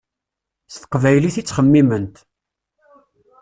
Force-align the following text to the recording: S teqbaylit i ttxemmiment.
S 0.73 0.75
teqbaylit 0.77 1.35
i 1.41 1.43
ttxemmiment. 1.43 2.15